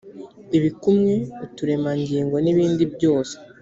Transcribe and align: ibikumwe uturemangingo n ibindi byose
ibikumwe 0.57 1.13
uturemangingo 1.45 2.35
n 2.43 2.45
ibindi 2.51 2.83
byose 2.93 3.35